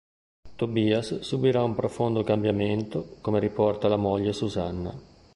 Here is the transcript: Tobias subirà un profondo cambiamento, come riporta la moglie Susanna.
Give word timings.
Tobias 0.57 1.19
subirà 1.21 1.61
un 1.63 1.75
profondo 1.75 2.23
cambiamento, 2.23 3.17
come 3.21 3.39
riporta 3.39 3.87
la 3.87 3.97
moglie 3.97 4.33
Susanna. 4.33 4.91